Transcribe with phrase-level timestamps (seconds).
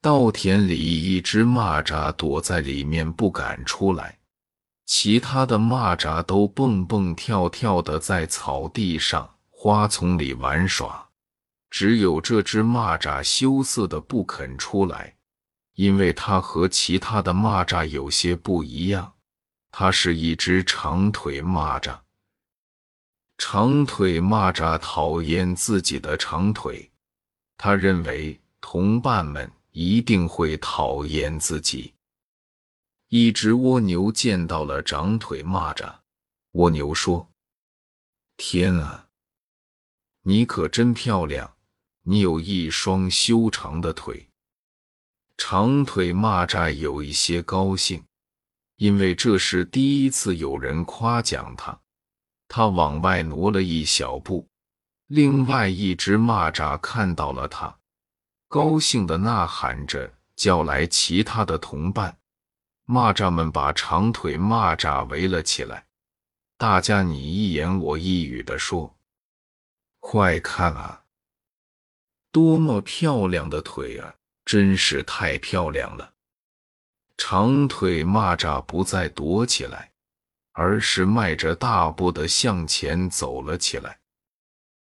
[0.00, 4.16] 稻田里，一只蚂蚱躲在里面不敢出来，
[4.86, 11.08] 其他的蚂蚱都蹦蹦跳跳的在草地上、花丛里玩耍，
[11.68, 15.16] 只有这只蚂蚱羞涩的不肯出来，
[15.74, 19.14] 因为它和其他的蚂蚱有些不一样，
[19.72, 21.98] 它是一只长腿蚂蚱。
[23.36, 26.88] 长腿蚂蚱讨厌自己的长腿，
[27.56, 29.50] 他认为同伴们。
[29.80, 31.94] 一定会讨厌自己。
[33.10, 35.94] 一只蜗牛见到了长腿蚂蚱，
[36.54, 37.30] 蜗牛说
[38.36, 39.06] ：“天啊，
[40.22, 41.54] 你可真漂亮！
[42.02, 44.28] 你有一双修长的腿。”
[45.38, 48.02] 长腿蚂蚱有一些高兴，
[48.78, 51.80] 因为这是第一次有人夸奖他。
[52.48, 54.44] 他往外挪了一小步。
[55.06, 57.78] 另外一只蚂蚱看到了他。
[58.48, 62.18] 高兴的呐喊着，叫来其他的同伴。
[62.86, 65.86] 蚂蚱们把长腿蚂蚱围了起来，
[66.56, 68.96] 大家你一言我一语的说
[70.00, 71.04] ：“快看啊，
[72.32, 74.14] 多么漂亮的腿啊！
[74.46, 76.14] 真是太漂亮了！”
[77.18, 79.92] 长腿蚂蚱不再躲起来，
[80.52, 84.00] 而是迈着大步的向前走了起来。